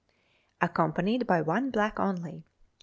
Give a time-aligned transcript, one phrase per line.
[0.61, 2.43] Accompanied by one Black only.